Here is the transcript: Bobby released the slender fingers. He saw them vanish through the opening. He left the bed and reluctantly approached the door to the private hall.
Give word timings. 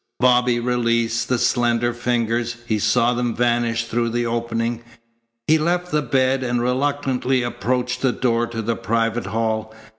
Bobby 0.19 0.59
released 0.59 1.29
the 1.29 1.37
slender 1.37 1.93
fingers. 1.93 2.55
He 2.65 2.79
saw 2.79 3.13
them 3.13 3.35
vanish 3.35 3.85
through 3.85 4.09
the 4.09 4.25
opening. 4.25 4.81
He 5.45 5.59
left 5.59 5.91
the 5.91 6.01
bed 6.01 6.41
and 6.41 6.59
reluctantly 6.59 7.43
approached 7.43 8.01
the 8.01 8.11
door 8.11 8.47
to 8.47 8.63
the 8.63 8.75
private 8.75 9.27
hall. 9.27 9.75